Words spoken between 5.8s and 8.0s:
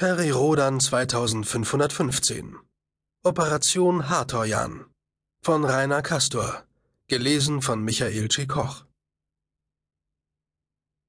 Castor. Gelesen von